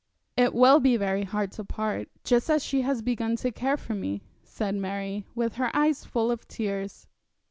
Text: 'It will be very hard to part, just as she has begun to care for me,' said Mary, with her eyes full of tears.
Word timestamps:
'It 0.35 0.51
will 0.55 0.79
be 0.79 0.97
very 0.97 1.23
hard 1.23 1.51
to 1.51 1.63
part, 1.63 2.09
just 2.23 2.49
as 2.49 2.63
she 2.63 2.81
has 2.81 3.03
begun 3.03 3.35
to 3.35 3.51
care 3.51 3.77
for 3.77 3.93
me,' 3.93 4.23
said 4.43 4.73
Mary, 4.73 5.27
with 5.35 5.53
her 5.57 5.69
eyes 5.75 6.05
full 6.05 6.31
of 6.31 6.47
tears. 6.47 7.05